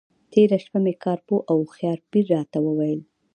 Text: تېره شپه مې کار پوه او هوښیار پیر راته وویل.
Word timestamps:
تېره 0.31 0.57
شپه 0.63 0.79
مې 0.83 0.93
کار 1.03 1.19
پوه 1.27 1.41
او 1.51 1.57
هوښیار 1.61 1.99
پیر 2.11 2.25
راته 2.35 2.59
وویل. 2.61 3.01